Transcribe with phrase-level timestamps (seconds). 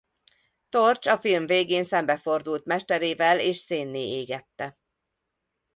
[0.69, 4.77] Torch a film végén szembefordult mesterével és szénné égette.